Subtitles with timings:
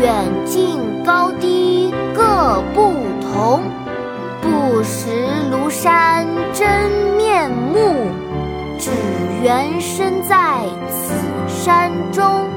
[0.00, 2.92] 远近高低各不
[3.22, 3.62] 同。
[4.42, 5.08] 不识
[5.50, 8.10] 庐山真面目，
[8.78, 8.90] 只
[9.42, 11.14] 缘身在此
[11.48, 12.50] 山中。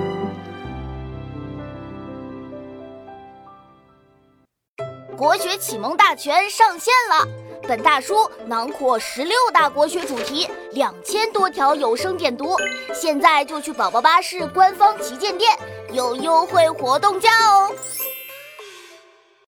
[5.15, 7.27] 国学启蒙大全上线了。
[7.67, 12.55] 本大书囊括十六大国学主题，两千多条有声点读。
[12.93, 15.51] 现在就去宝宝巴士官方旗舰店，
[15.97, 17.73] 有优惠活动价哦！